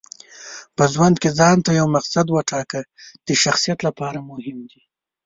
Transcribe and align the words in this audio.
په 0.75 0.83
ژوند 0.93 1.15
کې 1.21 1.29
ځانته 1.39 1.71
یو 1.79 1.87
مقصد 1.95 2.25
ټاکل 2.51 2.83
د 3.27 3.29
شخصیت 3.43 3.79
لپاره 3.87 4.19
مهم 4.29 4.57
دي. 4.69 4.81